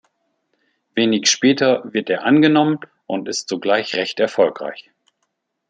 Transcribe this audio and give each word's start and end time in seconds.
Wenig 0.95 1.29
später 1.29 1.83
wird 1.93 2.09
er 2.09 2.23
angenommen 2.23 2.79
und 3.05 3.29
ist 3.29 3.47
sogleich 3.47 3.93
recht 3.93 4.19
erfolgreich. 4.19 4.89